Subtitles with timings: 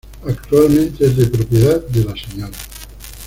[0.25, 2.49] Actualmente es de propiedad de la Sra.